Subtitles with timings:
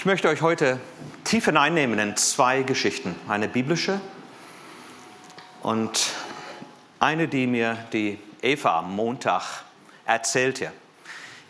[0.00, 0.80] Ich möchte euch heute
[1.24, 3.14] tief hineinnehmen in zwei Geschichten.
[3.28, 4.00] Eine biblische
[5.62, 6.14] und
[6.98, 9.62] eine, die mir die Eva am Montag
[10.06, 10.72] erzählte.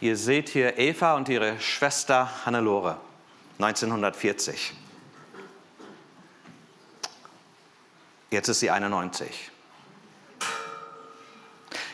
[0.01, 2.97] Ihr seht hier Eva und ihre Schwester Hannelore,
[3.61, 4.73] 1940.
[8.33, 9.53] Jetzt ist sie 91.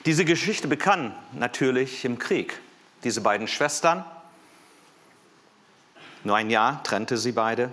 [0.06, 2.58] Diese Geschichte begann natürlich im Krieg.
[3.04, 4.06] Diese beiden Schwestern,
[6.24, 7.70] nur ein Jahr trennte sie beide.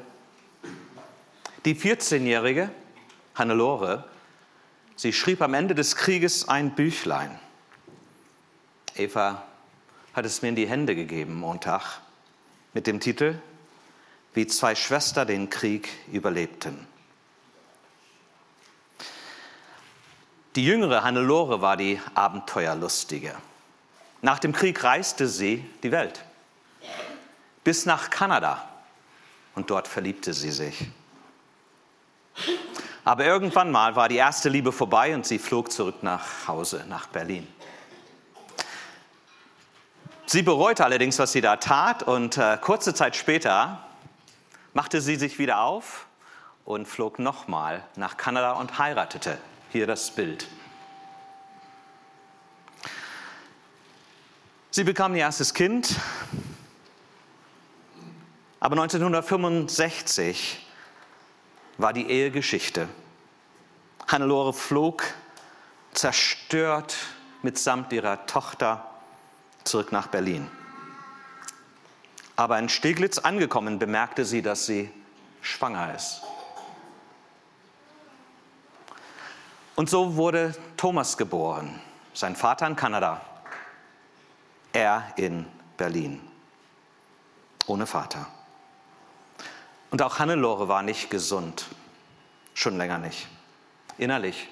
[1.65, 2.69] Die 14-jährige
[3.35, 4.03] Hannelore,
[4.95, 7.39] sie schrieb am Ende des Krieges ein Büchlein.
[8.95, 9.43] Eva
[10.13, 12.01] hat es mir in die Hände gegeben Montag
[12.73, 13.35] mit dem Titel
[14.33, 16.87] Wie zwei Schwestern den Krieg überlebten.
[20.55, 23.33] Die jüngere Hannelore war die Abenteuerlustige.
[24.21, 26.23] Nach dem Krieg reiste sie die Welt
[27.63, 28.67] bis nach Kanada
[29.55, 30.87] und dort verliebte sie sich.
[33.05, 37.07] Aber irgendwann mal war die erste Liebe vorbei und sie flog zurück nach Hause, nach
[37.07, 37.47] Berlin.
[40.25, 43.85] Sie bereute allerdings, was sie da tat und äh, kurze Zeit später
[44.73, 46.07] machte sie sich wieder auf
[46.65, 49.37] und flog nochmal nach Kanada und heiratete.
[49.69, 50.47] Hier das Bild.
[54.71, 55.95] Sie bekam ihr erstes Kind,
[58.63, 60.65] aber 1965
[61.77, 62.87] war die Ehe Geschichte.
[64.07, 65.03] Hannelore flog
[65.91, 66.95] zerstört
[67.41, 68.89] mitsamt ihrer Tochter
[69.65, 70.49] zurück nach Berlin.
[72.37, 74.89] Aber in Steglitz angekommen bemerkte sie, dass sie
[75.41, 76.21] schwanger ist.
[79.75, 81.81] Und so wurde Thomas geboren,
[82.13, 83.19] sein Vater in Kanada,
[84.71, 86.21] er in Berlin,
[87.67, 88.25] ohne Vater.
[89.93, 91.67] Und auch Hannelore war nicht gesund,
[92.55, 93.27] schon länger nicht,
[93.99, 94.47] innerlich.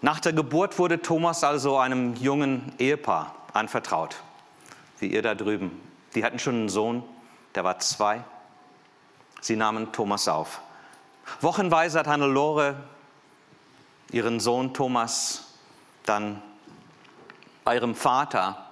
[0.00, 4.16] Nach der Geburt wurde Thomas also einem jungen Ehepaar anvertraut,
[4.98, 5.80] wie ihr da drüben.
[6.16, 7.04] Die hatten schon einen Sohn,
[7.54, 8.24] der war zwei.
[9.40, 10.60] Sie nahmen Thomas auf.
[11.40, 12.74] Wochenweise hat Hannelore
[14.10, 15.44] ihren Sohn Thomas
[16.06, 16.42] dann
[17.62, 18.66] bei ihrem Vater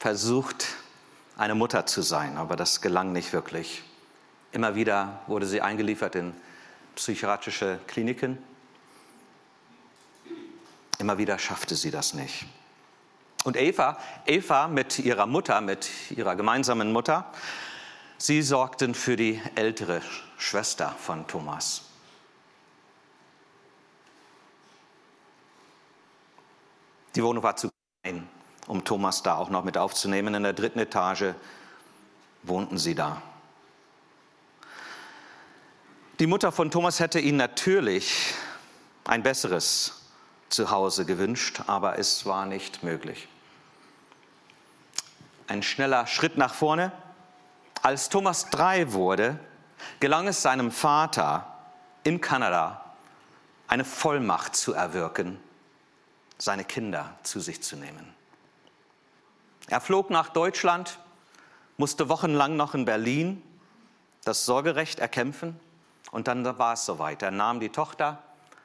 [0.00, 0.75] versucht,
[1.36, 3.82] eine Mutter zu sein, aber das gelang nicht wirklich.
[4.52, 6.34] Immer wieder wurde sie eingeliefert in
[6.94, 8.38] psychiatrische Kliniken
[10.98, 12.46] Immer wieder schaffte sie das nicht.
[13.44, 17.30] Und Eva, Eva mit ihrer Mutter, mit ihrer gemeinsamen Mutter,
[18.18, 20.00] sie sorgten für die ältere
[20.38, 21.82] Schwester von Thomas.
[27.14, 27.70] Die Wohnung war zu
[28.02, 28.28] klein,
[28.66, 30.34] um Thomas da auch noch mit aufzunehmen.
[30.34, 31.34] In der dritten Etage
[32.42, 33.22] wohnten sie da.
[36.18, 38.34] Die Mutter von Thomas hätte ihn natürlich
[39.04, 40.02] ein besseres
[40.48, 43.28] zu Hause gewünscht, aber es war nicht möglich.
[45.46, 46.92] Ein schneller Schritt nach vorne.
[47.82, 49.38] Als Thomas drei wurde,
[50.00, 51.54] gelang es seinem Vater
[52.02, 52.84] in Kanada,
[53.68, 55.38] eine Vollmacht zu erwirken,
[56.38, 58.14] seine Kinder zu sich zu nehmen.
[59.68, 60.98] Er flog nach Deutschland,
[61.76, 63.42] musste wochenlang noch in Berlin
[64.24, 65.58] das Sorgerecht erkämpfen
[66.10, 67.22] und dann war es soweit.
[67.22, 68.22] Er nahm die Tochter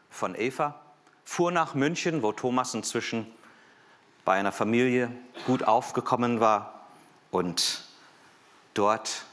[0.10, 0.80] von Eva
[1.24, 3.26] fuhr nach München, wo Thomas inzwischen
[4.26, 5.12] bei einer Familie
[5.46, 6.86] gut aufgekommen war
[7.32, 7.86] und
[8.74, 9.24] dort,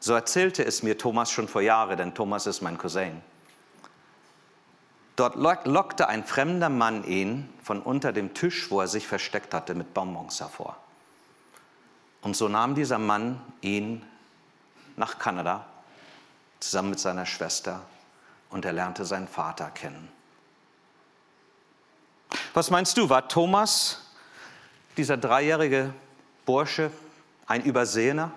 [0.00, 3.20] so erzählte es mir Thomas schon vor Jahren, denn Thomas ist mein Cousin,
[5.16, 5.34] dort
[5.66, 9.92] lockte ein fremder Mann ihn von unter dem Tisch, wo er sich versteckt hatte, mit
[9.92, 10.78] Bonbons hervor.
[12.22, 14.02] Und so nahm dieser Mann ihn
[14.96, 15.66] nach Kanada
[16.60, 17.82] zusammen mit seiner Schwester
[18.48, 20.08] und er lernte seinen Vater kennen.
[22.54, 24.00] Was meinst du, war Thomas,
[24.96, 25.92] dieser dreijährige
[26.46, 26.90] Bursche,
[27.46, 28.30] ein Übersehener?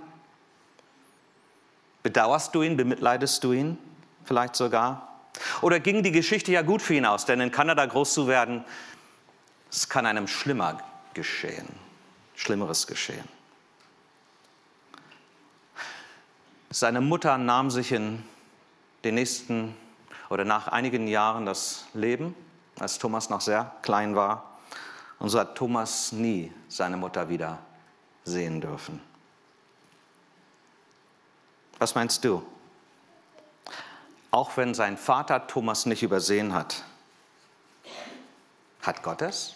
[2.04, 3.78] Bedauerst du ihn, bemitleidest du ihn
[4.26, 5.08] vielleicht sogar?
[5.62, 7.26] Oder ging die Geschichte ja gut für ihn aus?
[7.26, 8.66] Denn in Kanada groß zu werden,
[9.72, 10.80] es kann einem schlimmer
[11.14, 11.68] geschehen,
[12.36, 13.28] schlimmeres geschehen.
[16.70, 18.24] Seine Mutter nahm sich in
[19.04, 19.76] den nächsten
[20.30, 22.36] oder nach einigen Jahren das Leben
[22.80, 24.58] als Thomas noch sehr klein war.
[25.20, 27.60] Und so hat Thomas nie seine Mutter wieder
[28.24, 29.02] sehen dürfen.
[31.78, 32.44] Was meinst du?
[34.32, 36.84] Auch wenn sein Vater Thomas nicht übersehen hat,
[38.82, 39.56] hat Gott es?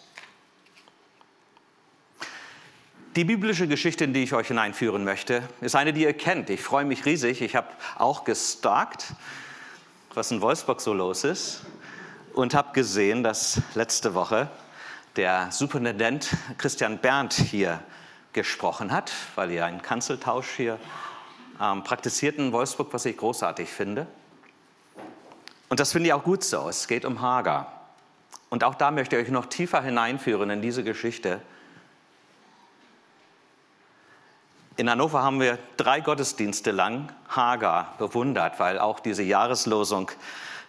[3.15, 6.49] Die biblische Geschichte, in die ich euch hineinführen möchte, ist eine, die ihr kennt.
[6.49, 7.41] Ich freue mich riesig.
[7.41, 9.13] Ich habe auch gestalkt,
[10.13, 11.61] was in Wolfsburg so los ist
[12.33, 14.49] und habe gesehen, dass letzte Woche
[15.15, 17.79] der Superintendent Christian Berndt hier
[18.33, 20.77] gesprochen hat, weil ihr einen Kanzeltausch hier
[21.61, 24.07] ähm, praktiziert in Wolfsburg, was ich großartig finde.
[25.69, 26.67] Und das finde ich auch gut so.
[26.67, 27.91] Es geht um Hagar.
[28.49, 31.39] Und auch da möchte ich euch noch tiefer hineinführen in diese Geschichte.
[34.77, 40.11] In Hannover haben wir drei Gottesdienste lang Hagar bewundert, weil auch diese Jahreslosung,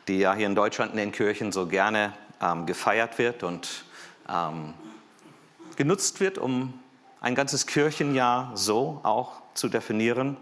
[0.07, 3.85] die ja hier in Deutschland in den Kirchen so gerne ähm, gefeiert wird und
[4.29, 4.75] ähm,
[5.75, 6.79] genutzt wird, um
[7.21, 10.37] ein ganzes Kirchenjahr so auch zu definieren,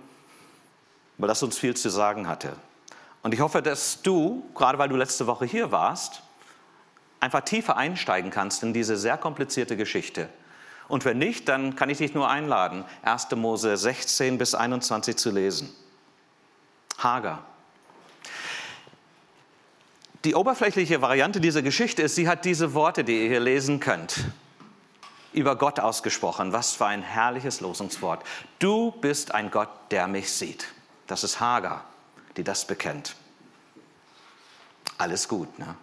[1.17, 2.57] weil das uns viel zu sagen hatte.
[3.23, 6.23] Und ich hoffe, dass du, gerade weil du letzte Woche hier warst,
[7.19, 10.29] einfach tiefer einsteigen kannst in diese sehr komplizierte Geschichte.
[10.89, 13.31] Und wenn nicht, dann kann ich dich nur einladen, 1.
[13.37, 15.75] Mose 16 bis 21 zu lesen.
[16.99, 17.45] Hagar.
[20.25, 24.25] Die oberflächliche Variante dieser Geschichte ist, sie hat diese Worte, die ihr hier lesen könnt,
[25.33, 26.53] über Gott ausgesprochen.
[26.53, 28.25] Was für ein herrliches Losungswort.
[28.59, 30.69] Du bist ein Gott, der mich sieht.
[31.07, 31.85] Das ist Hagar,
[32.37, 33.17] die das bekennt.
[34.97, 35.75] Alles gut, ne?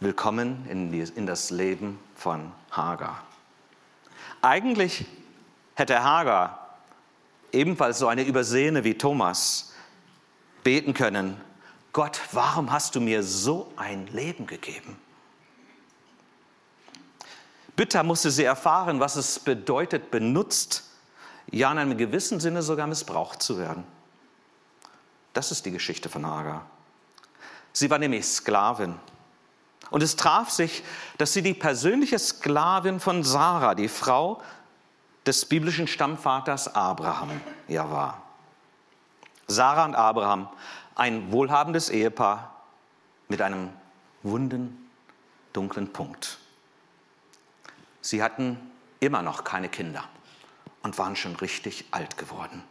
[0.00, 3.22] Willkommen in, in das Leben von Hagar.
[4.44, 5.06] Eigentlich
[5.74, 6.76] hätte Hagar
[7.50, 9.72] ebenfalls so eine Übersehene wie Thomas
[10.62, 11.40] beten können,
[11.94, 14.98] Gott, warum hast du mir so ein Leben gegeben?
[17.74, 20.90] Bitter musste sie erfahren, was es bedeutet, benutzt,
[21.50, 23.84] ja in einem gewissen Sinne sogar missbraucht zu werden.
[25.32, 26.66] Das ist die Geschichte von Hagar.
[27.72, 28.96] Sie war nämlich Sklavin.
[29.90, 30.82] Und es traf sich,
[31.18, 34.42] dass sie die persönliche Sklavin von Sarah, die Frau
[35.26, 38.22] des biblischen Stammvaters Abraham, ja war.
[39.46, 40.48] Sarah und Abraham,
[40.94, 42.62] ein wohlhabendes Ehepaar
[43.28, 43.70] mit einem
[44.22, 44.90] wunden,
[45.52, 46.38] dunklen Punkt.
[48.00, 48.58] Sie hatten
[49.00, 50.04] immer noch keine Kinder
[50.82, 52.62] und waren schon richtig alt geworden.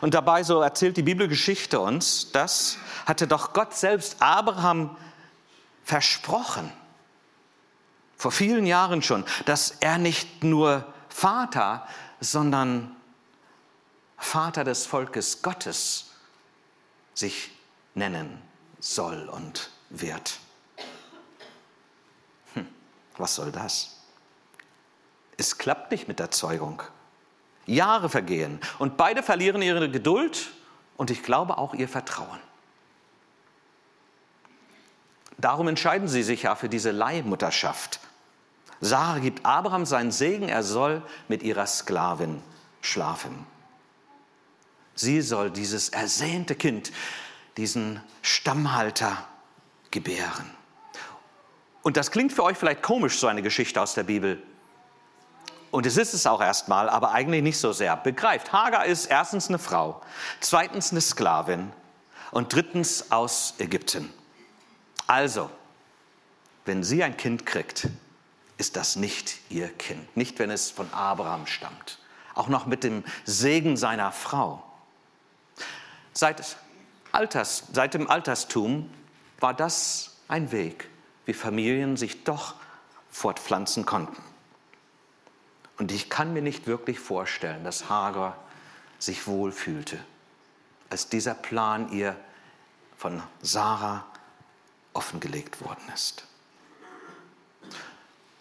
[0.00, 4.96] Und dabei, so erzählt die Bibelgeschichte uns, das hatte doch Gott selbst Abraham
[5.84, 6.72] versprochen,
[8.16, 11.86] vor vielen Jahren schon, dass er nicht nur Vater,
[12.20, 12.94] sondern
[14.16, 16.12] Vater des Volkes Gottes
[17.14, 17.50] sich
[17.94, 18.40] nennen
[18.78, 20.38] soll und wird.
[22.54, 22.68] Hm,
[23.16, 23.98] was soll das?
[25.36, 26.82] Es klappt nicht mit der Zeugung.
[27.66, 30.52] Jahre vergehen und beide verlieren ihre Geduld
[30.96, 32.38] und ich glaube auch ihr Vertrauen.
[35.42, 37.98] Darum entscheiden sie sich ja für diese Leihmutterschaft.
[38.80, 42.40] Sarah gibt Abraham seinen Segen, er soll mit ihrer Sklavin
[42.80, 43.44] schlafen.
[44.94, 46.92] Sie soll dieses ersehnte Kind,
[47.56, 49.26] diesen Stammhalter
[49.90, 50.48] gebären.
[51.82, 54.40] Und das klingt für euch vielleicht komisch, so eine Geschichte aus der Bibel.
[55.72, 57.96] Und es ist es auch erstmal, aber eigentlich nicht so sehr.
[57.96, 60.02] Begreift, Hagar ist erstens eine Frau,
[60.38, 61.72] zweitens eine Sklavin
[62.30, 64.21] und drittens aus Ägypten.
[65.06, 65.50] Also,
[66.64, 67.88] wenn sie ein Kind kriegt,
[68.58, 71.98] ist das nicht ihr Kind, nicht wenn es von Abraham stammt,
[72.34, 74.62] auch noch mit dem Segen seiner Frau.
[76.12, 76.56] Seit,
[77.10, 78.90] Alters, seit dem Alterstum
[79.40, 80.88] war das ein Weg,
[81.26, 82.54] wie Familien sich doch
[83.10, 84.22] fortpflanzen konnten.
[85.78, 88.36] Und ich kann mir nicht wirklich vorstellen, dass Hagar
[88.98, 89.98] sich wohlfühlte,
[90.90, 92.16] als dieser Plan ihr
[92.96, 94.06] von Sarah
[94.94, 96.24] offengelegt worden ist.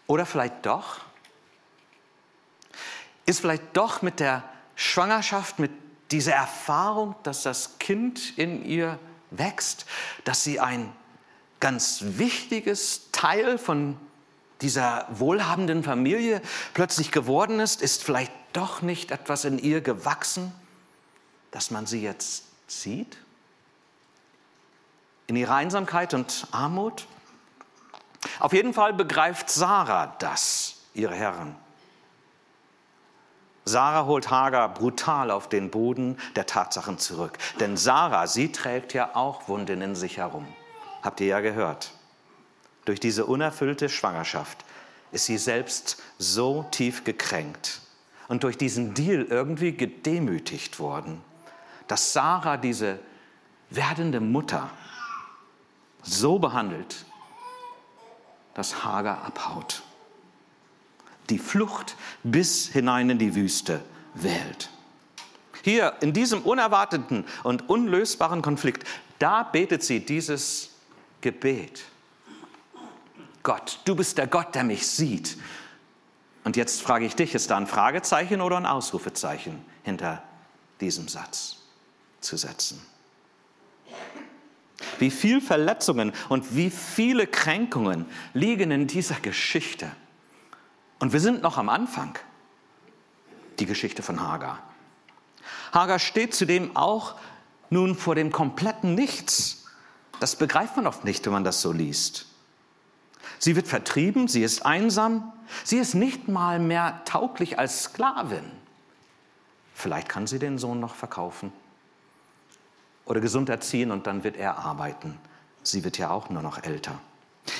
[0.07, 1.01] Oder vielleicht doch?
[3.25, 4.43] Ist vielleicht doch mit der
[4.75, 5.71] Schwangerschaft, mit
[6.11, 9.85] dieser Erfahrung, dass das Kind in ihr wächst,
[10.25, 10.91] dass sie ein
[11.59, 13.97] ganz wichtiges Teil von
[14.61, 16.41] dieser wohlhabenden Familie
[16.73, 20.51] plötzlich geworden ist, ist vielleicht doch nicht etwas in ihr gewachsen,
[21.51, 23.17] dass man sie jetzt sieht?
[25.31, 27.07] In ihrer Einsamkeit und Armut?
[28.41, 31.55] Auf jeden Fall begreift Sarah das, ihre Herren.
[33.63, 37.37] Sarah holt Hagar brutal auf den Boden der Tatsachen zurück.
[37.61, 40.45] Denn Sarah, sie trägt ja auch Wunden in sich herum.
[41.01, 41.91] Habt ihr ja gehört.
[42.83, 44.65] Durch diese unerfüllte Schwangerschaft
[45.13, 47.79] ist sie selbst so tief gekränkt
[48.27, 51.21] und durch diesen Deal irgendwie gedemütigt worden,
[51.87, 52.99] dass Sarah diese
[53.69, 54.69] werdende Mutter
[56.01, 57.05] so behandelt,
[58.53, 59.83] dass Hagar abhaut.
[61.29, 63.81] die Flucht bis hinein in die Wüste
[64.13, 64.69] wählt.
[65.63, 68.85] Hier in diesem unerwarteten und unlösbaren Konflikt,
[69.19, 70.71] da betet sie dieses
[71.21, 71.83] Gebet.
[73.43, 75.37] Gott, du bist der Gott, der mich sieht.
[76.43, 80.23] Und jetzt frage ich dich, ist da ein Fragezeichen oder ein Ausrufezeichen hinter
[80.81, 81.57] diesem Satz
[82.19, 82.85] zu setzen?
[84.99, 89.91] Wie viel Verletzungen und wie viele Kränkungen liegen in dieser Geschichte.
[90.99, 92.17] Und wir sind noch am Anfang.
[93.59, 94.59] Die Geschichte von Hagar.
[95.71, 97.15] Hagar steht zudem auch
[97.69, 99.65] nun vor dem kompletten Nichts.
[100.19, 102.27] Das begreift man oft nicht, wenn man das so liest.
[103.39, 105.33] Sie wird vertrieben, sie ist einsam,
[105.63, 108.51] sie ist nicht mal mehr tauglich als Sklavin.
[109.73, 111.51] Vielleicht kann sie den Sohn noch verkaufen
[113.05, 115.19] oder gesund erziehen und dann wird er arbeiten.
[115.63, 116.99] Sie wird ja auch nur noch älter.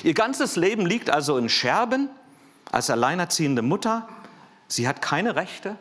[0.02, 2.08] Ihr ganzes Leben liegt also in Scherben
[2.70, 4.08] als alleinerziehende Mutter.
[4.68, 5.76] Sie hat keine Rechte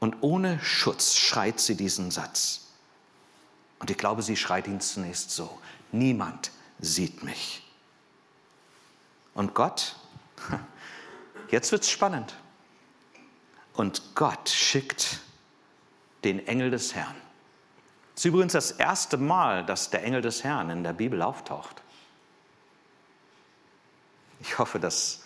[0.00, 2.66] und ohne Schutz schreit sie diesen Satz.
[3.78, 5.58] Und ich glaube, sie schreit ihn zunächst so.
[5.92, 6.50] Niemand
[6.80, 7.62] sieht mich.
[9.34, 9.96] Und Gott,
[11.50, 12.34] jetzt wird es spannend.
[13.74, 15.20] Und Gott schickt
[16.24, 17.14] den Engel des Herrn.
[18.18, 21.84] Es ist übrigens das erste Mal, dass der Engel des Herrn in der Bibel auftaucht.
[24.40, 25.22] Ich hoffe, das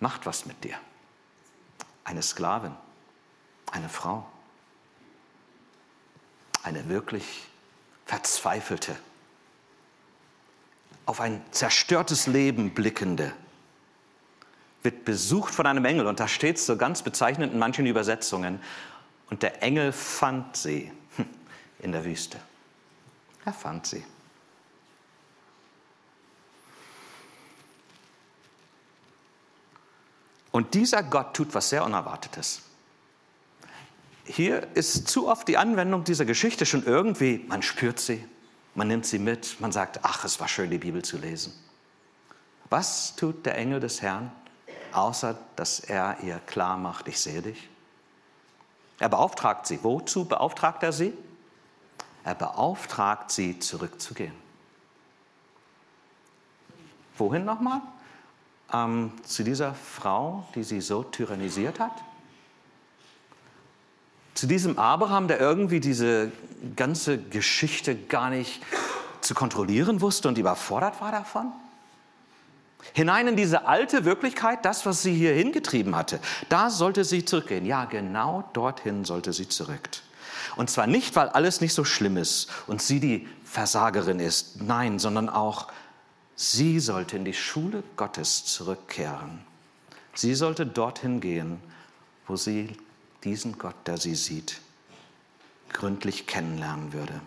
[0.00, 0.74] macht was mit dir.
[2.04, 2.76] Eine Sklavin,
[3.72, 4.26] eine Frau,
[6.62, 7.46] eine wirklich
[8.04, 8.94] verzweifelte,
[11.06, 13.32] auf ein zerstörtes Leben blickende
[14.82, 16.06] wird besucht von einem Engel.
[16.06, 18.60] Und da steht es so ganz bezeichnend in manchen Übersetzungen.
[19.30, 20.92] Und der Engel fand sie
[21.80, 22.40] in der Wüste.
[23.44, 24.04] Er fand sie.
[30.50, 32.62] Und dieser Gott tut was sehr Unerwartetes.
[34.24, 38.26] Hier ist zu oft die Anwendung dieser Geschichte schon irgendwie, man spürt sie,
[38.74, 41.52] man nimmt sie mit, man sagt, ach, es war schön, die Bibel zu lesen.
[42.70, 44.32] Was tut der Engel des Herrn?
[44.96, 47.68] außer dass er ihr klar macht, ich sehe dich.
[48.98, 49.78] Er beauftragt sie.
[49.82, 51.12] Wozu beauftragt er sie?
[52.26, 54.32] Er beauftragt sie, zurückzugehen.
[57.16, 57.80] Wohin nochmal?
[58.72, 61.92] Ähm, zu dieser Frau, die sie so tyrannisiert hat?
[64.34, 66.32] Zu diesem Abraham, der irgendwie diese
[66.74, 68.60] ganze Geschichte gar nicht
[69.20, 71.52] zu kontrollieren wusste und überfordert war davon?
[72.92, 76.18] Hinein in diese alte Wirklichkeit, das, was sie hier hingetrieben hatte.
[76.48, 77.64] Da sollte sie zurückgehen.
[77.64, 79.88] Ja, genau dorthin sollte sie zurück.
[80.54, 84.62] Und zwar nicht, weil alles nicht so schlimm ist und sie die Versagerin ist.
[84.62, 85.68] Nein, sondern auch,
[86.36, 89.40] sie sollte in die Schule Gottes zurückkehren.
[90.14, 91.60] Sie sollte dorthin gehen,
[92.26, 92.76] wo sie
[93.24, 94.60] diesen Gott, der sie sieht,
[95.70, 97.20] gründlich kennenlernen würde.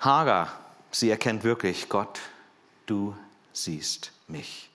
[0.00, 0.58] Hagar,
[0.90, 2.20] sie erkennt wirklich Gott
[2.88, 3.14] du
[3.52, 4.70] siehst mich.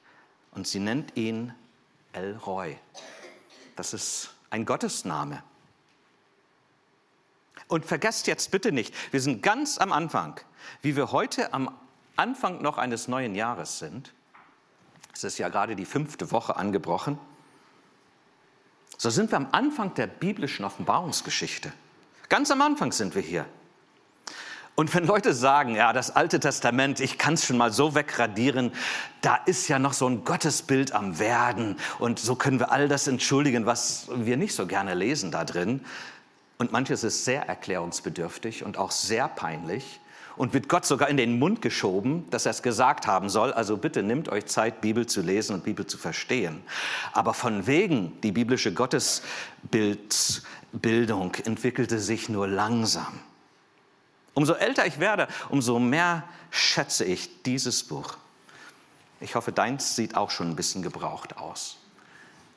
[0.52, 1.54] Und sie nennt ihn
[2.14, 2.78] El Roy.
[3.76, 5.42] Das ist ein Gottesname.
[7.68, 10.40] Und vergesst jetzt bitte nicht, wir sind ganz am Anfang,
[10.84, 11.76] wie wir heute am
[12.16, 14.14] Anfang noch eines neuen Jahres sind.
[15.12, 17.18] Es ist ja gerade die fünfte Woche angebrochen.
[18.98, 21.74] So sind wir am Anfang der biblischen Offenbarungsgeschichte.
[22.30, 23.48] Ganz am Anfang sind wir hier.
[24.76, 28.72] Und wenn Leute sagen, ja, das Alte Testament, ich kann es schon mal so wegradieren,
[29.22, 33.08] da ist ja noch so ein Gottesbild am Werden und so können wir all das
[33.08, 35.82] entschuldigen, was wir nicht so gerne lesen da drin.
[36.58, 40.00] Und manches ist sehr erklärungsbedürftig und auch sehr peinlich
[40.38, 43.54] und wird Gott sogar in den Mund geschoben, dass er es gesagt haben soll.
[43.54, 46.64] Also bitte nimmt euch Zeit, Bibel zu lesen und Bibel zu verstehen.
[47.12, 53.20] Aber von wegen, die biblische Gottesbildung entwickelte sich nur langsam.
[54.34, 58.18] Umso älter ich werde, umso mehr schätze ich dieses Buch.
[59.20, 61.78] Ich hoffe, deins sieht auch schon ein bisschen gebraucht aus.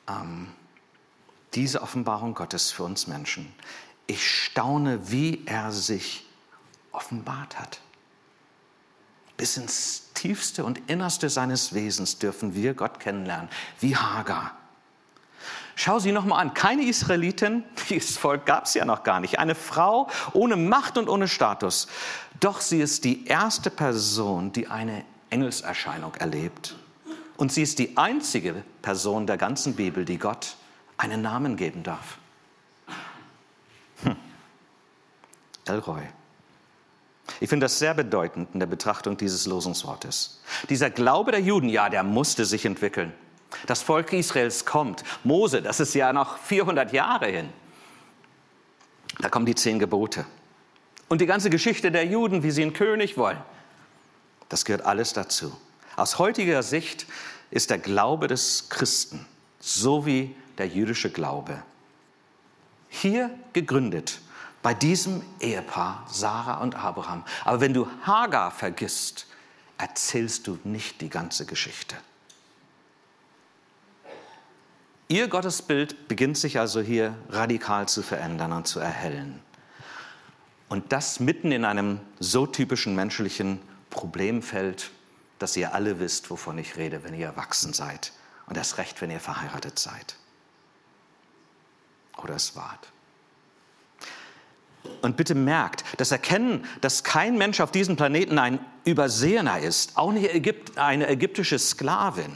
[0.09, 0.49] Ähm,
[1.53, 3.53] diese Offenbarung Gottes für uns Menschen.
[4.05, 6.25] Ich staune, wie er sich
[6.91, 7.79] offenbart hat.
[9.37, 14.56] Bis ins tiefste und innerste seines Wesens dürfen wir Gott kennenlernen, wie Hagar.
[15.79, 16.55] Schau sie nochmal an.
[16.55, 19.37] Keine Israelitin, dieses Volk gab es ja noch gar nicht.
[19.37, 21.87] Eine Frau ohne Macht und ohne Status.
[22.39, 26.75] Doch sie ist die erste Person, die eine Engelserscheinung erlebt.
[27.37, 30.55] Und sie ist die einzige Person der ganzen Bibel, die Gott
[30.97, 32.17] einen Namen geben darf.
[34.01, 34.15] Hm.
[35.65, 36.01] Elroy.
[37.39, 40.41] Ich finde das sehr bedeutend in der Betrachtung dieses Losungswortes.
[40.69, 43.13] Dieser Glaube der Juden, ja, der musste sich entwickeln.
[43.65, 45.03] Das Volk Israels kommt.
[45.23, 47.49] Mose, das ist ja noch 400 Jahre hin.
[49.19, 50.25] Da kommen die zehn Gebote.
[51.07, 53.41] Und die ganze Geschichte der Juden, wie sie einen König wollen.
[54.49, 55.55] Das gehört alles dazu.
[55.95, 57.07] Aus heutiger Sicht
[57.49, 59.25] ist der Glaube des Christen
[59.59, 61.61] so wie der jüdische Glaube.
[62.89, 64.21] Hier gegründet
[64.61, 67.23] bei diesem Ehepaar, Sarah und Abraham.
[67.43, 69.27] Aber wenn du Hagar vergisst,
[69.77, 71.95] erzählst du nicht die ganze Geschichte.
[75.09, 79.39] Ihr Gottesbild beginnt sich also hier radikal zu verändern und zu erhellen.
[80.67, 84.91] Und das mitten in einem so typischen menschlichen Problemfeld,
[85.39, 88.11] dass ihr alle wisst, wovon ich rede, wenn ihr erwachsen seid.
[88.47, 90.17] Und erst recht, wenn ihr verheiratet seid.
[92.21, 92.91] Oder es wart.
[95.01, 100.11] Und bitte merkt, das Erkennen, dass kein Mensch auf diesem Planeten ein Übersehener ist, auch
[100.11, 102.33] nicht eine ägyptische Sklavin,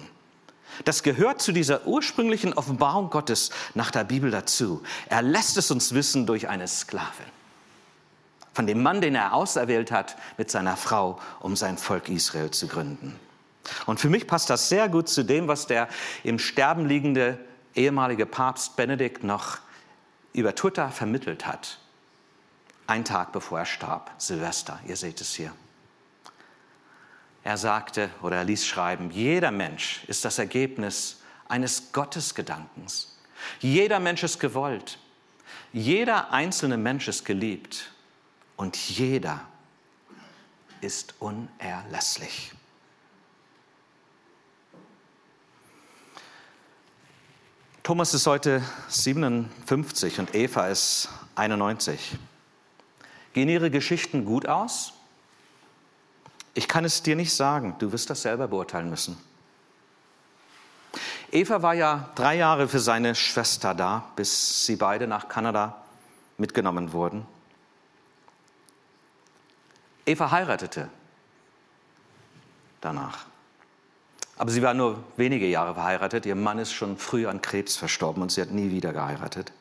[0.85, 4.81] das gehört zu dieser ursprünglichen Offenbarung Gottes nach der Bibel dazu.
[5.07, 7.25] Er lässt es uns wissen durch eine Sklavin.
[8.53, 12.67] Von dem Mann, den er auserwählt hat, mit seiner Frau, um sein Volk Israel zu
[12.67, 13.17] gründen.
[13.85, 15.87] Und für mich passt das sehr gut zu dem, was der
[16.23, 17.37] im Sterben liegende
[17.75, 19.59] ehemalige Papst Benedikt noch
[20.33, 21.79] über Twitter vermittelt hat.
[22.87, 25.53] Ein Tag bevor er starb, Silvester, ihr seht es hier.
[27.43, 33.17] Er sagte oder er ließ schreiben, jeder Mensch ist das Ergebnis eines Gottesgedankens.
[33.59, 34.99] Jeder Mensch ist gewollt.
[35.73, 37.91] Jeder einzelne Mensch ist geliebt.
[38.57, 39.41] Und jeder
[40.81, 42.51] ist unerlässlich.
[47.83, 52.17] Thomas ist heute 57 und Eva ist 91.
[53.33, 54.93] Gehen ihre Geschichten gut aus?
[56.53, 59.17] Ich kann es dir nicht sagen, du wirst das selber beurteilen müssen.
[61.31, 65.81] Eva war ja drei Jahre für seine Schwester da, bis sie beide nach Kanada
[66.37, 67.25] mitgenommen wurden.
[70.05, 70.89] Eva heiratete
[72.81, 73.25] danach.
[74.37, 76.25] Aber sie war nur wenige Jahre verheiratet.
[76.25, 79.53] Ihr Mann ist schon früh an Krebs verstorben und sie hat nie wieder geheiratet.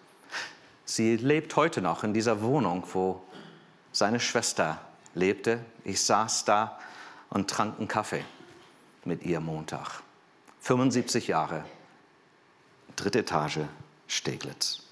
[0.87, 3.23] Sie lebt heute noch in dieser Wohnung, wo
[3.93, 4.81] seine Schwester
[5.15, 5.65] lebte.
[5.85, 6.79] Ich saß da
[7.31, 8.25] und trank einen Kaffee
[9.05, 10.03] mit ihr Montag.
[10.61, 11.65] 75 Jahre,
[12.97, 13.61] dritte Etage,
[14.07, 14.83] Steglitz.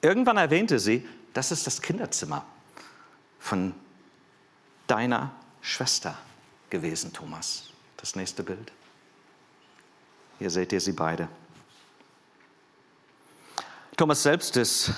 [0.00, 2.44] Irgendwann erwähnte sie, das ist das Kinderzimmer
[3.38, 3.74] von
[4.86, 5.32] deiner
[5.62, 6.18] Schwester
[6.68, 7.70] gewesen, Thomas.
[7.96, 8.72] Das nächste Bild.
[10.38, 11.28] Hier seht ihr sie beide.
[13.96, 14.92] Thomas selbst ist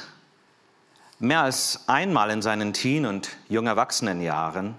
[1.19, 4.75] mehr als einmal in seinen Teen- und jung erwachsenen Jahren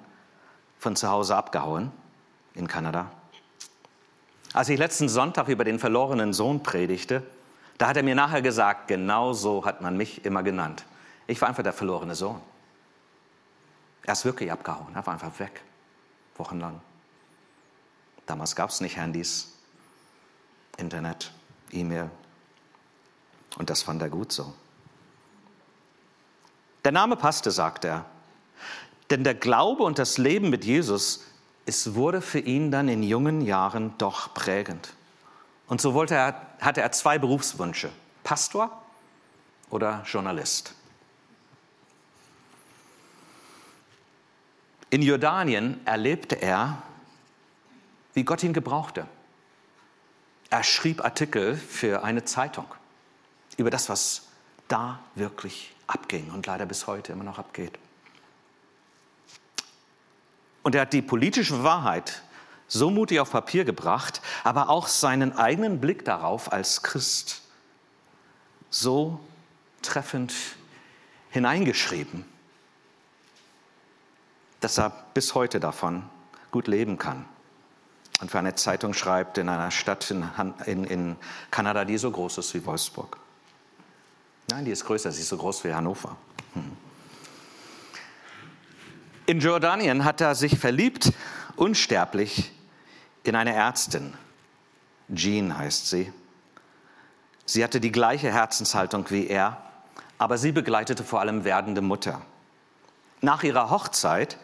[0.80, 1.92] von zu Hause abgehauen
[2.54, 3.12] in Kanada.
[4.54, 7.24] Als ich letzten Sonntag über den verlorenen Sohn predigte,
[7.78, 10.86] da hat er mir nachher gesagt, genau so hat man mich immer genannt.
[11.28, 12.42] Ich war einfach der verlorene Sohn.
[14.04, 15.62] Er ist wirklich abgehauen, er war einfach weg,
[16.38, 16.80] wochenlang.
[18.26, 19.54] Damals gab es nicht Handys,
[20.78, 21.32] Internet,
[21.72, 22.10] E-Mail.
[23.58, 24.54] Und das fand er gut so.
[26.88, 28.06] Der Name passte, sagt er.
[29.10, 31.26] Denn der Glaube und das Leben mit Jesus,
[31.66, 34.94] es wurde für ihn dann in jungen Jahren doch prägend.
[35.68, 37.90] Und so wollte er, hatte er zwei Berufswünsche,
[38.24, 38.82] Pastor
[39.70, 40.76] oder Journalist.
[44.90, 46.82] In Jordanien erlebte er,
[48.14, 49.06] wie Gott ihn gebrauchte.
[50.50, 52.68] Er schrieb Artikel für eine Zeitung
[53.58, 54.27] über das, was
[54.68, 57.78] da wirklich abging und leider bis heute immer noch abgeht.
[60.64, 62.22] Und er hat die politische Wahrheit
[62.68, 67.42] so mutig auf Papier gebracht, aber auch seinen eigenen Blick darauf als Christ
[68.70, 69.20] so
[69.82, 70.34] treffend
[71.30, 72.26] hineingeschrieben,
[74.60, 76.04] dass er bis heute davon
[76.52, 77.26] gut leben kann
[78.20, 80.26] und für eine Zeitung schreibt in einer Stadt in,
[80.66, 81.16] in, in
[81.52, 83.18] Kanada, die so groß ist wie Wolfsburg.
[84.50, 86.16] Nein, die ist größer, sie ist so groß wie Hannover.
[86.54, 86.72] Hm.
[89.26, 91.12] In Jordanien hat er sich verliebt,
[91.58, 92.54] unsterblich,
[93.24, 94.14] in eine Ärztin.
[95.14, 96.14] Jean heißt sie.
[97.46, 99.62] Sie hatte die gleiche Herzenshaltung wie er,
[100.18, 102.22] aber sie begleitete vor allem werdende Mutter.
[103.20, 104.38] Nach ihrer Hochzeit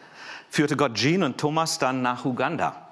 [0.50, 2.88] führte Gott Jean und Thomas dann nach Uganda.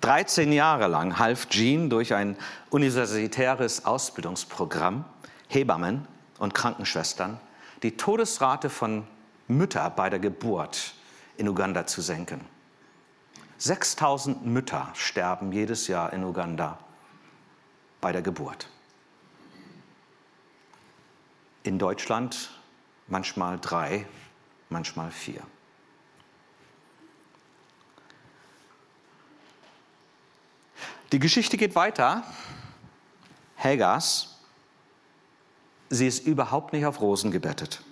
[0.00, 2.38] 13 Jahre lang half Jean durch ein
[2.70, 5.04] universitäres Ausbildungsprogramm
[5.48, 6.08] Hebammen
[6.42, 7.38] und Krankenschwestern
[7.84, 9.06] die Todesrate von
[9.46, 10.94] Mütter bei der Geburt
[11.36, 12.40] in Uganda zu senken.
[13.58, 16.80] 6000 Mütter sterben jedes Jahr in Uganda
[18.00, 18.66] bei der Geburt.
[21.62, 22.50] In Deutschland
[23.06, 24.04] manchmal drei,
[24.68, 25.42] manchmal vier.
[31.12, 32.24] Die Geschichte geht weiter.
[33.56, 34.31] Hagars,
[35.92, 37.82] sie ist überhaupt nicht auf Rosen gebettet.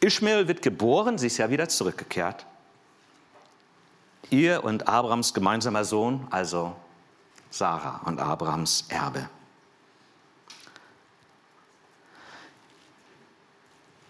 [0.00, 2.46] Ishmael wird geboren, sie ist ja wieder zurückgekehrt.
[4.30, 6.76] Ihr und Abrahams gemeinsamer Sohn, also
[7.50, 9.28] Sarah und Abrahams Erbe.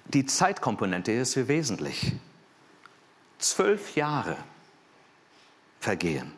[0.04, 2.12] Die Zeitkomponente ist hier wesentlich.
[3.38, 4.36] Zwölf Jahre
[5.80, 6.32] vergehen.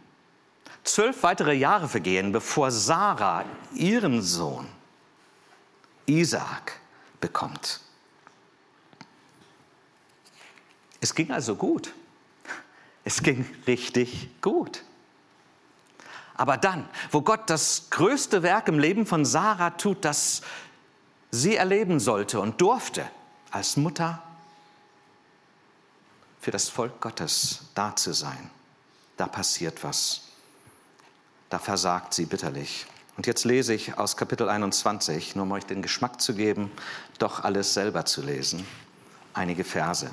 [0.84, 4.66] Zwölf weitere Jahre vergehen, bevor Sarah ihren Sohn
[6.08, 6.80] Isaak
[7.20, 7.80] bekommt.
[11.00, 11.92] Es ging also gut.
[13.04, 14.82] Es ging richtig gut.
[16.34, 20.42] Aber dann, wo Gott das größte Werk im Leben von Sarah tut, das
[21.30, 23.08] sie erleben sollte und durfte,
[23.50, 24.22] als Mutter
[26.40, 28.50] für das Volk Gottes da zu sein,
[29.16, 30.22] da passiert was.
[31.50, 32.86] Da versagt sie bitterlich.
[33.18, 36.70] Und jetzt lese ich aus Kapitel 21, nur um euch den Geschmack zu geben,
[37.18, 38.64] doch alles selber zu lesen,
[39.34, 40.08] einige Verse.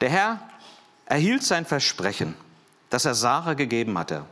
[0.00, 0.40] Der Herr
[1.04, 2.36] erhielt sein Versprechen,
[2.88, 4.24] das er Sarah gegeben hatte.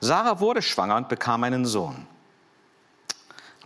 [0.00, 2.06] Sarah wurde schwanger und bekam einen Sohn.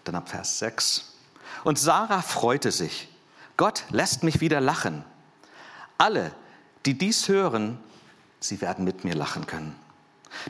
[0.04, 1.18] Dann ab Vers 6.
[1.64, 3.10] Und Sarah freute sich.
[3.58, 5.04] Gott lässt mich wieder lachen.
[5.98, 6.32] Alle,
[6.86, 7.78] die dies hören,
[8.40, 9.76] sie werden mit mir lachen können.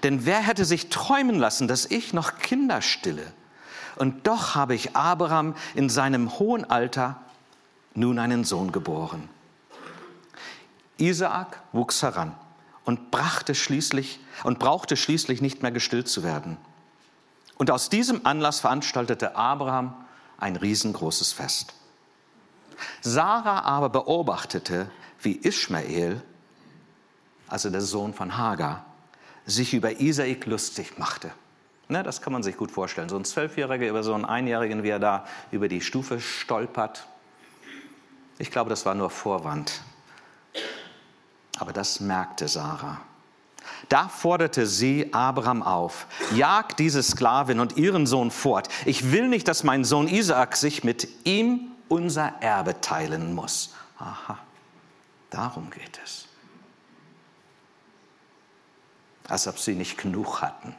[0.03, 3.33] Denn wer hätte sich träumen lassen, dass ich noch Kinder stille?
[3.97, 7.21] Und doch habe ich Abraham in seinem hohen Alter
[7.95, 9.29] nun einen Sohn geboren.
[10.99, 12.35] Isaak wuchs heran
[12.85, 16.57] und brachte schließlich und brauchte schließlich nicht mehr gestillt zu werden.
[17.59, 19.95] Und aus diesem Anlass veranstaltete Abraham
[20.39, 21.75] ein riesengroßes Fest.
[23.01, 24.91] Sarah aber beobachtete,
[25.23, 26.23] wie Ishmael,
[27.49, 28.85] also der Sohn von Hagar,
[29.47, 31.31] sich über Isaak lustig machte.
[31.89, 33.09] Ne, das kann man sich gut vorstellen.
[33.09, 37.07] So ein Zwölfjähriger über so einen Einjährigen, wie er da über die Stufe stolpert.
[38.39, 39.83] Ich glaube, das war nur Vorwand.
[41.59, 43.01] Aber das merkte Sarah.
[43.89, 48.69] Da forderte sie Abraham auf, jag diese Sklavin und ihren Sohn fort.
[48.87, 53.75] Ich will nicht, dass mein Sohn Isaak sich mit ihm unser Erbe teilen muss.
[53.99, 54.39] Aha,
[55.33, 56.27] darum geht es.
[59.29, 60.75] Als ob sie nicht genug hatten.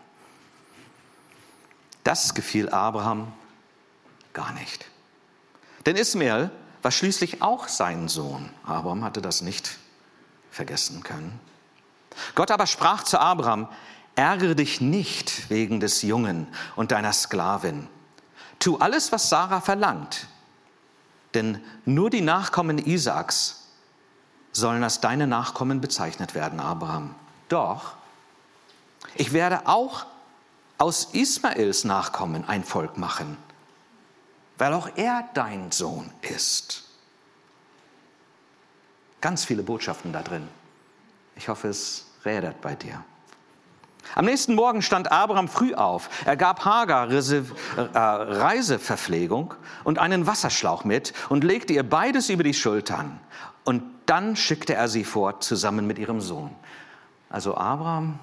[2.04, 3.32] Das gefiel Abraham
[4.34, 4.86] gar nicht.
[5.86, 8.50] Denn Ismael war schließlich auch sein Sohn.
[8.64, 9.78] Abraham hatte das nicht
[10.52, 11.40] vergessen können.
[12.36, 13.68] Gott aber sprach zu Abraham,
[14.16, 17.88] ärgere dich nicht wegen des Jungen und deiner Sklavin.
[18.60, 20.28] Tu alles, was Sarah verlangt,
[21.34, 23.63] denn nur die Nachkommen Isaaks
[24.54, 27.16] sollen als deine Nachkommen bezeichnet werden, Abraham.
[27.50, 27.96] Doch,
[29.16, 30.06] ich werde auch
[30.78, 33.38] aus Ismaels Nachkommen ein Volk machen,
[34.58, 36.86] weil auch er dein Sohn ist.
[39.22, 40.48] Ganz viele Botschaften da drin.
[41.36, 43.04] Ich hoffe, es rädert bei dir.
[44.16, 46.10] Am nächsten Morgen stand Abraham früh auf.
[46.26, 47.44] Er gab Hagar äh,
[47.94, 53.20] Reiseverpflegung und einen Wasserschlauch mit und legte ihr beides über die Schultern.
[54.06, 56.54] Dann schickte er sie fort zusammen mit ihrem Sohn.
[57.30, 58.20] Also Abraham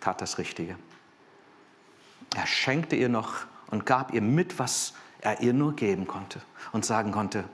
[0.00, 0.76] tat das Richtige.
[2.34, 6.40] Er schenkte ihr noch und gab ihr mit, was er ihr nur geben konnte
[6.72, 7.44] und sagen konnte,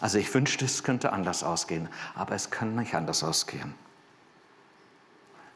[0.00, 3.74] also ich wünschte, es könnte anders ausgehen, aber es kann nicht anders ausgehen.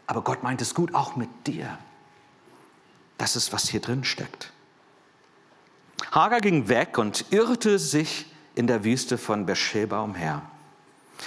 [0.06, 1.76] Aber Gott meint es gut auch mit dir.
[3.18, 4.52] Das ist, was hier drin steckt.
[6.12, 10.42] Hagar ging weg und irrte sich in der Wüste von Beersheba umher.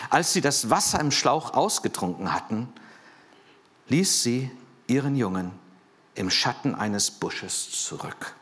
[0.09, 2.67] Als sie das Wasser im Schlauch ausgetrunken hatten,
[3.87, 4.51] ließ sie
[4.87, 5.53] ihren Jungen
[6.13, 8.35] im Schatten eines Busches zurück.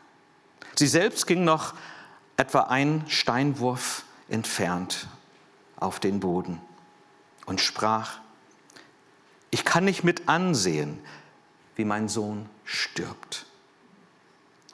[0.74, 1.74] Sie selbst ging noch
[2.36, 5.06] etwa ein Steinwurf entfernt
[5.76, 6.60] auf den Boden
[7.46, 8.18] und sprach,
[9.52, 10.98] ich kann nicht mit ansehen,
[11.76, 13.46] wie mein Sohn stirbt.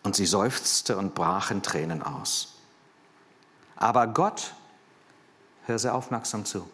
[0.03, 2.56] Und sie seufzte und brach in Tränen aus.
[3.77, 4.55] Aber Gott,
[5.67, 6.69] hör sehr aufmerksam zu,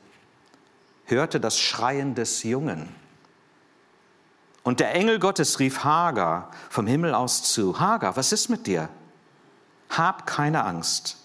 [1.07, 2.95] hörte das Schreien des Jungen
[4.63, 8.89] Und der Engel Gottes rief Hagar vom Himmel aus zu, Hagar, was ist mit dir?
[9.91, 11.17] Hab keine Angst.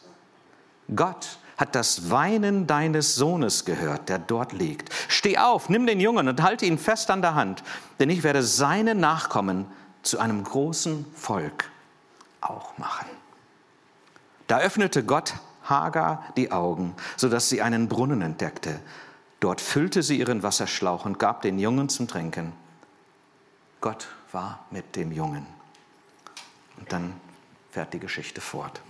[0.95, 4.91] Gott hat das Weinen deines Sohnes gehört, der dort liegt.
[5.07, 7.63] Steh auf, nimm den Jungen und halte ihn fest an der Hand,
[7.99, 9.65] denn ich werde seine Nachkommen
[10.03, 11.69] zu einem großen Volk
[12.41, 13.07] auch machen.
[14.47, 15.33] Da öffnete Gott
[15.69, 18.79] Hagar die Augen, sodass sie einen Brunnen entdeckte.
[19.39, 22.53] Dort füllte sie ihren Wasserschlauch und gab den Jungen zum Trinken.
[23.81, 25.45] Gott war mit dem Jungen.
[26.77, 27.13] Und dann
[27.71, 28.81] fährt die Geschichte fort.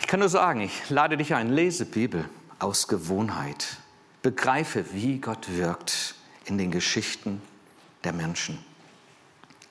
[0.00, 3.78] Ich kann nur sagen, ich lade dich ein, lese Bibel aus Gewohnheit.
[4.22, 6.14] Begreife, wie Gott wirkt
[6.44, 7.42] in den Geschichten
[8.04, 8.58] der Menschen,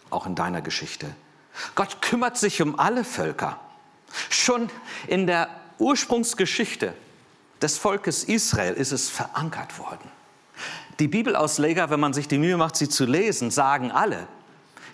[0.09, 1.13] auch in deiner Geschichte.
[1.75, 3.59] Gott kümmert sich um alle Völker.
[4.29, 4.69] Schon
[5.07, 6.93] in der Ursprungsgeschichte
[7.61, 10.11] des Volkes Israel ist es verankert worden.
[10.99, 14.27] Die Bibelausleger, wenn man sich die Mühe macht, sie zu lesen, sagen alle,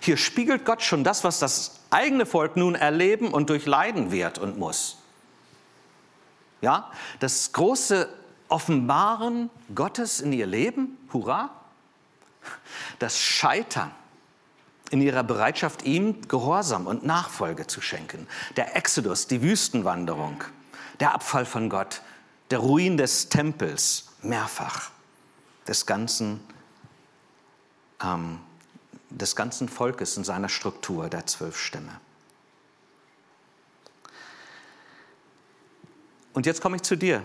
[0.00, 4.58] hier spiegelt Gott schon das, was das eigene Volk nun erleben und durchleiden wird und
[4.58, 4.98] muss.
[6.60, 8.08] Ja, das große
[8.48, 11.50] Offenbaren Gottes in ihr Leben, hurra,
[12.98, 13.90] das Scheitern
[14.94, 18.28] in ihrer Bereitschaft, ihm Gehorsam und Nachfolge zu schenken.
[18.54, 20.44] Der Exodus, die Wüstenwanderung,
[21.00, 22.00] der Abfall von Gott,
[22.52, 24.92] der Ruin des Tempels, mehrfach,
[25.66, 26.38] des ganzen,
[28.04, 28.38] ähm,
[29.10, 32.00] des ganzen Volkes in seiner Struktur der zwölf Stämme.
[36.34, 37.24] Und jetzt komme ich zu dir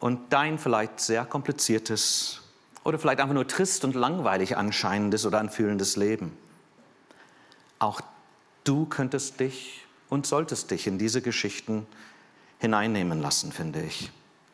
[0.00, 2.40] und dein vielleicht sehr kompliziertes
[2.82, 6.36] oder vielleicht einfach nur trist und langweilig anscheinendes oder anfühlendes Leben.
[7.78, 8.00] Auch
[8.64, 11.86] du könntest dich und solltest dich in diese Geschichten
[12.58, 14.10] hineinnehmen lassen, finde ich.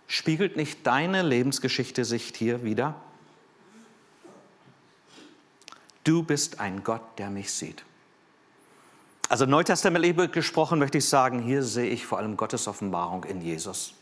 [0.07, 2.95] Spiegelt nicht deine Lebensgeschichte sich hier wieder?
[6.03, 7.85] Du bist ein Gott, der mich sieht.
[9.29, 13.95] Also neutestamentlich gesprochen möchte ich sagen, hier sehe ich vor allem Gottes Offenbarung in Jesus.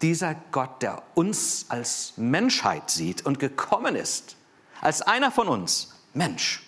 [0.00, 4.36] Dieser Gott, der uns als Menschheit sieht und gekommen ist,
[4.80, 6.62] als einer von uns, Mensch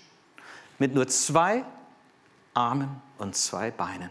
[0.78, 1.64] mit nur zwei
[2.54, 4.10] Armen und zwei Beinen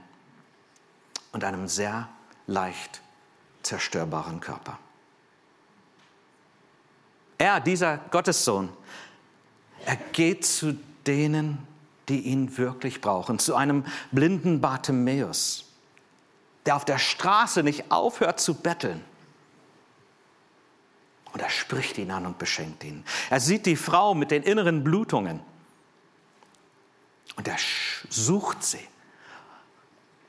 [1.31, 2.09] und einem sehr
[2.47, 3.01] leicht
[3.63, 4.79] zerstörbaren Körper.
[7.37, 8.69] Er, dieser Gottessohn,
[9.85, 11.67] er geht zu denen,
[12.07, 15.65] die ihn wirklich brauchen, zu einem blinden Bartimäus,
[16.65, 19.03] der auf der Straße nicht aufhört zu betteln
[21.35, 23.03] und er spricht ihn an und beschenkt ihn.
[23.29, 25.41] Er sieht die Frau mit den inneren Blutungen.
[27.35, 27.57] Und er
[28.09, 28.87] sucht sie.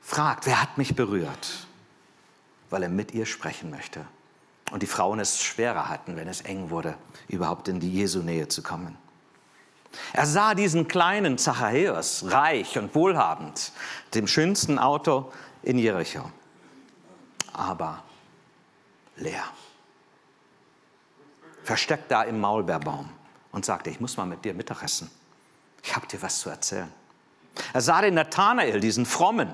[0.01, 1.65] Fragt, wer hat mich berührt?
[2.69, 4.05] Weil er mit ihr sprechen möchte.
[4.71, 6.97] Und die Frauen es schwerer hatten, wenn es eng wurde,
[7.29, 8.97] überhaupt in die Jesu Nähe zu kommen.
[10.11, 13.71] Er sah diesen kleinen Zachäus, reich und wohlhabend,
[14.13, 15.31] dem schönsten Auto
[15.63, 16.29] in Jericho,
[17.53, 18.03] aber
[19.15, 19.45] leer
[21.67, 23.09] versteckt da im Maulbeerbaum
[23.51, 25.11] und sagte, ich muss mal mit dir Mittagessen.
[25.83, 26.91] Ich habe dir was zu erzählen.
[27.73, 29.53] Er sah den Nathanael, diesen Frommen,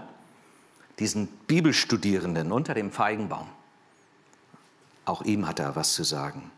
[1.00, 3.50] diesen Bibelstudierenden unter dem Feigenbaum.
[5.06, 6.52] Auch ihm hat er was zu sagen.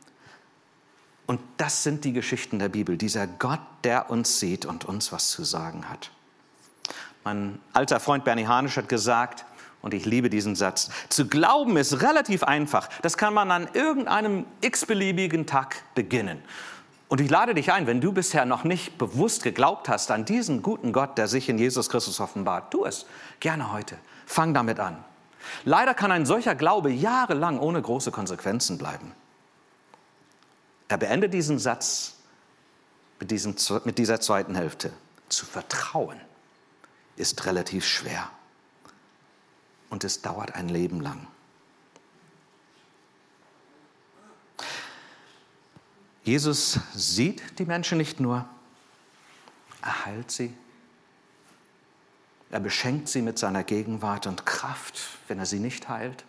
[1.26, 5.32] Und das sind die Geschichten der Bibel, dieser Gott, der uns sieht und uns was
[5.32, 6.12] zu sagen hat.
[7.24, 9.46] Mein alter Freund Bernie Hanisch hat gesagt,
[9.86, 10.90] und ich liebe diesen Satz.
[11.10, 12.90] Zu glauben ist relativ einfach.
[13.04, 16.42] Das kann man an irgendeinem x-beliebigen Tag beginnen.
[17.08, 20.64] Und ich lade dich ein, wenn du bisher noch nicht bewusst geglaubt hast an diesen
[20.64, 23.06] guten Gott, der sich in Jesus Christus offenbart, tu es
[23.40, 24.00] gerne heute.
[24.26, 25.04] Fang damit an.
[25.66, 29.12] Leider kann ein solcher Glaube jahrelang ohne große Konsequenzen bleiben.
[30.88, 32.16] Er beendet diesen Satz
[33.20, 34.92] mit, diesem, mit dieser zweiten Hälfte.
[35.30, 36.20] Zu vertrauen
[37.18, 38.32] ist relativ schwer
[39.90, 41.28] und es dauert ein Leben lang.
[46.24, 48.46] Jesus sieht die Menschen nicht nur,
[49.82, 50.56] er heilt sie,
[52.50, 56.24] er beschenkt sie mit seiner Gegenwart und Kraft, wenn er sie nicht heilt.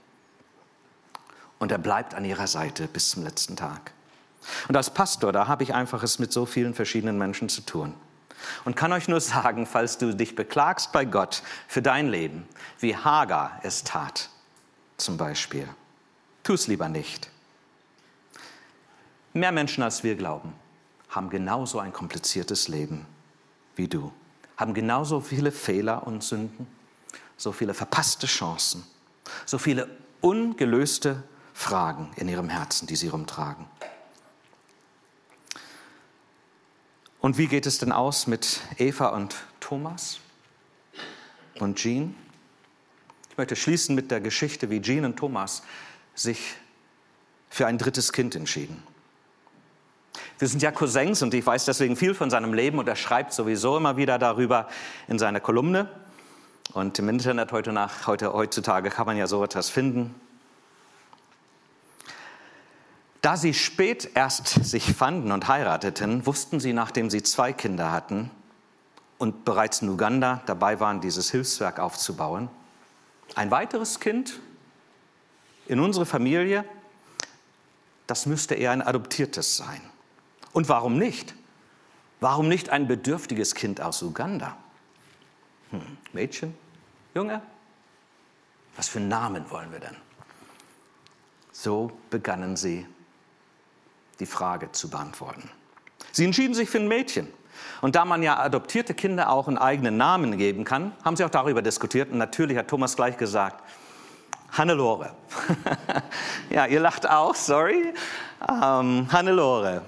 [1.58, 3.92] Und er bleibt an ihrer Seite bis zum letzten Tag.
[4.68, 7.94] Und als Pastor, da habe ich einfach es mit so vielen verschiedenen Menschen zu tun.
[8.64, 12.46] Und kann euch nur sagen, falls du dich beklagst bei Gott für dein Leben,
[12.78, 14.30] wie Hagar es tat,
[14.96, 15.68] zum Beispiel,
[16.42, 17.30] tu es lieber nicht.
[19.32, 20.54] Mehr Menschen als wir glauben,
[21.08, 23.06] haben genauso ein kompliziertes Leben
[23.74, 24.12] wie du,
[24.56, 26.66] haben genauso viele Fehler und Sünden,
[27.36, 28.84] so viele verpasste Chancen,
[29.44, 29.88] so viele
[30.20, 31.22] ungelöste
[31.52, 33.66] Fragen in ihrem Herzen, die sie rumtragen.
[37.26, 40.20] Und wie geht es denn aus mit Eva und Thomas
[41.58, 42.14] und Jean?
[43.30, 45.64] Ich möchte schließen mit der Geschichte, wie Jean und Thomas
[46.14, 46.54] sich
[47.50, 48.80] für ein drittes Kind entschieden.
[50.38, 53.32] Wir sind ja Cousins und ich weiß deswegen viel von seinem Leben und er schreibt
[53.32, 54.68] sowieso immer wieder darüber
[55.08, 55.90] in seiner Kolumne.
[56.74, 60.14] Und im Internet heute nach, heute, heutzutage kann man ja so etwas finden.
[63.26, 68.30] Da sie spät erst sich fanden und heirateten, wussten sie, nachdem sie zwei Kinder hatten
[69.18, 72.48] und bereits in Uganda dabei waren, dieses Hilfswerk aufzubauen,
[73.34, 74.38] ein weiteres Kind
[75.66, 76.64] in unsere Familie,
[78.06, 79.80] das müsste eher ein adoptiertes sein.
[80.52, 81.34] Und warum nicht?
[82.20, 84.56] Warum nicht ein bedürftiges Kind aus Uganda?
[85.72, 86.56] Hm, Mädchen?
[87.12, 87.42] Junge?
[88.76, 89.96] Was für Namen wollen wir denn?
[91.50, 92.86] So begannen sie,
[94.20, 95.50] die Frage zu beantworten.
[96.12, 97.28] Sie entschieden sich für ein Mädchen.
[97.80, 101.30] Und da man ja adoptierte Kinder auch einen eigenen Namen geben kann, haben sie auch
[101.30, 102.10] darüber diskutiert.
[102.10, 103.62] Und natürlich hat Thomas gleich gesagt,
[104.52, 105.10] Hannelore.
[106.50, 107.92] ja, ihr lacht auch, sorry.
[108.48, 109.82] Ähm, Hannelore,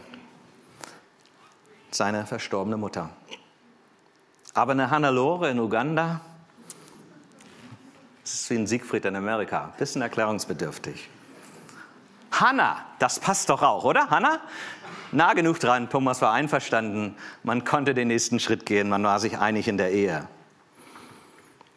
[1.91, 3.11] seine verstorbene Mutter.
[4.55, 6.21] Aber eine Hannelore in Uganda,
[8.23, 11.09] das ist wie ein Siegfried in Amerika, bisschen erklärungsbedürftig.
[12.41, 14.11] Hanna, das passt doch auch, oder?
[14.11, 14.41] Hanna?
[15.11, 19.39] Nah genug dran, Thomas war einverstanden, man konnte den nächsten Schritt gehen, man war sich
[19.39, 20.29] einig in der Ehe.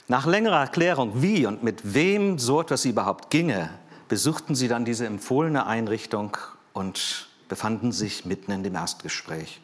[0.08, 3.70] Nach längerer Erklärung, wie und mit wem so etwas überhaupt ginge,
[4.10, 6.36] besuchten sie dann diese empfohlene Einrichtung
[6.74, 9.62] und befanden sich mitten in dem Erstgespräch.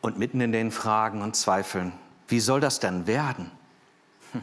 [0.00, 1.92] Und mitten in den Fragen und Zweifeln,
[2.28, 3.50] wie soll das denn werden?
[4.32, 4.42] Hm.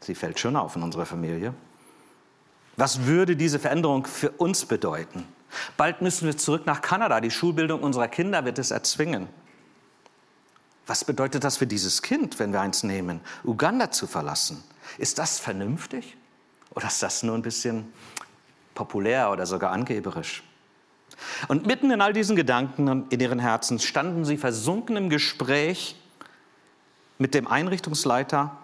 [0.00, 1.54] Sie fällt schon auf in unserer Familie.
[2.76, 5.26] Was würde diese Veränderung für uns bedeuten?
[5.76, 7.20] Bald müssen wir zurück nach Kanada.
[7.20, 9.28] Die Schulbildung unserer Kinder wird es erzwingen.
[10.86, 14.62] Was bedeutet das für dieses Kind, wenn wir eins nehmen, Uganda zu verlassen?
[14.98, 16.16] Ist das vernünftig
[16.74, 17.92] oder ist das nur ein bisschen
[18.74, 20.42] populär oder sogar angeberisch?
[21.48, 25.96] Und mitten in all diesen Gedanken in ihren Herzen standen sie versunken im Gespräch
[27.18, 28.56] mit dem Einrichtungsleiter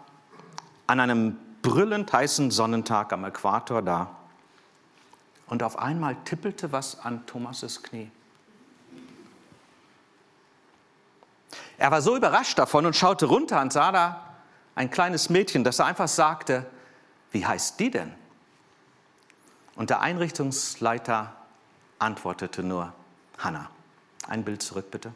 [0.87, 4.16] an einem brüllend heißen Sonnentag am Äquator da.
[5.46, 8.11] Und auf einmal tippelte was an Thomas' Knie.
[11.77, 14.27] Er war so überrascht davon und schaute runter und sah da
[14.75, 16.66] ein kleines Mädchen, das er einfach sagte,
[17.33, 18.14] wie heißt die denn?
[19.77, 21.35] Und der Einrichtungsleiter
[21.99, 22.92] antwortete nur,
[23.38, 23.70] Hannah.
[24.29, 25.12] Ein Bild zurück, bitte.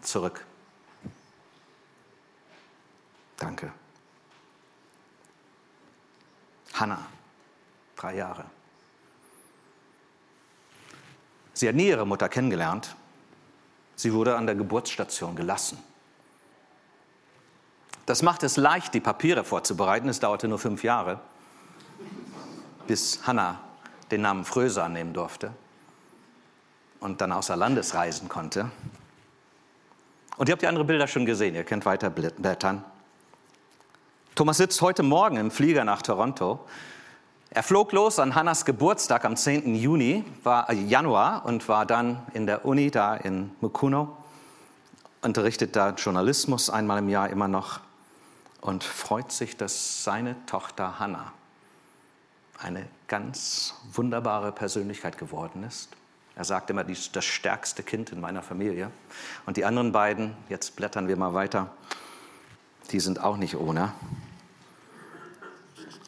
[0.00, 0.44] Zurück.
[3.36, 3.72] Danke.
[6.78, 7.06] Hannah,
[7.96, 8.44] drei Jahre.
[11.52, 12.94] Sie hat nie ihre Mutter kennengelernt,
[13.96, 15.78] Sie wurde an der Geburtsstation gelassen.
[18.04, 20.08] Das macht es leicht, die Papiere vorzubereiten.
[20.08, 21.18] Es dauerte nur fünf Jahre,
[22.86, 23.58] bis Hannah
[24.10, 25.50] den Namen Fröse annehmen durfte
[27.00, 28.70] und dann außer Landes reisen konnte.
[30.36, 32.84] Und ihr habt die anderen Bilder schon gesehen, ihr könnt weiter blättern.
[34.36, 36.60] Thomas sitzt heute Morgen im Flieger nach Toronto
[37.56, 39.74] er flog los an Hannas Geburtstag am 10.
[39.76, 44.14] Juni, war, äh, Januar und war dann in der Uni da in Mukuno,
[45.22, 47.80] unterrichtet da Journalismus einmal im Jahr immer noch
[48.60, 51.32] und freut sich, dass seine Tochter Hannah
[52.58, 55.88] eine ganz wunderbare Persönlichkeit geworden ist.
[56.34, 58.90] Er sagt immer, die ist das stärkste Kind in meiner Familie.
[59.46, 61.70] Und die anderen beiden, jetzt blättern wir mal weiter,
[62.90, 63.92] die sind auch nicht ohne.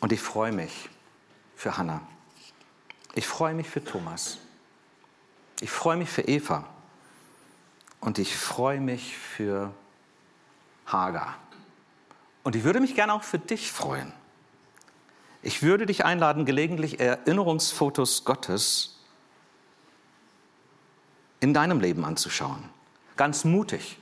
[0.01, 0.89] Und ich freue mich,
[1.57, 2.01] für Hannah.
[3.15, 4.39] Ich freue mich für Thomas.
[5.61, 6.65] Ich freue mich für Eva.
[8.01, 9.73] Und ich freue mich für
[10.87, 11.37] Hagar.
[12.45, 14.13] Und ich würde mich gerne auch für dich freuen.
[15.43, 19.01] Ich würde dich einladen, gelegentlich Erinnerungsfotos Gottes
[21.41, 22.69] in deinem Leben anzuschauen.
[23.17, 23.99] Ganz mutig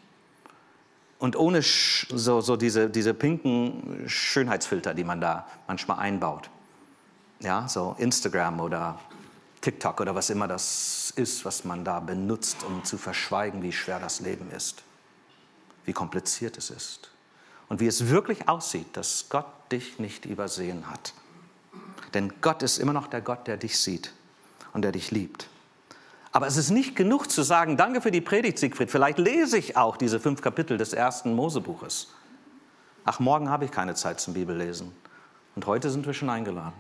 [1.19, 6.51] und ohne so, so diese, diese pinken Schönheitsfilter, die man da manchmal einbaut
[7.41, 8.99] ja, so Instagram oder
[9.61, 13.99] TikTok oder was immer das ist, was man da benutzt, um zu verschweigen, wie schwer
[13.99, 14.83] das Leben ist,
[15.85, 17.11] wie kompliziert es ist
[17.69, 21.13] und wie es wirklich aussieht, dass Gott dich nicht übersehen hat.
[22.15, 24.13] Denn Gott ist immer noch der Gott, der dich sieht
[24.73, 25.49] und der dich liebt.
[26.37, 29.79] Aber es ist nicht genug zu sagen, danke für die Predigt, Siegfried, vielleicht lese ich
[29.79, 32.09] auch diese fünf Kapitel des ersten Mosebuches.
[33.07, 34.93] Ach, morgen habe ich keine Zeit zum Bibellesen.
[35.55, 36.75] Und heute sind wir schon eingeladen.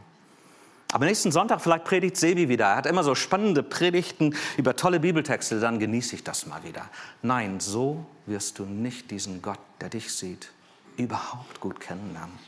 [0.92, 2.66] Aber nächsten Sonntag vielleicht predigt Sebi wieder.
[2.66, 6.90] Er hat immer so spannende Predigten über tolle Bibeltexte, dann genieße ich das mal wieder.
[7.22, 10.50] Nein, so wirst du nicht diesen Gott, der dich sieht,
[10.98, 12.38] überhaupt gut kennenlernen.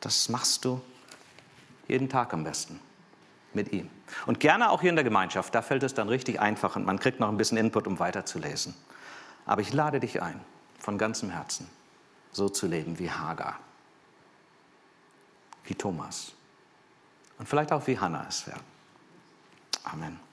[0.00, 0.80] Das machst du
[1.88, 2.80] jeden Tag am besten
[3.54, 3.90] mit ihm.
[4.26, 6.98] Und gerne auch hier in der Gemeinschaft, da fällt es dann richtig einfach und man
[6.98, 8.74] kriegt noch ein bisschen Input, um weiterzulesen.
[9.46, 10.40] Aber ich lade dich ein,
[10.78, 11.68] von ganzem Herzen
[12.32, 13.58] so zu leben wie Hagar,
[15.64, 16.32] wie Thomas
[17.38, 18.60] und vielleicht auch wie Hannah es wäre.
[19.84, 20.23] Amen.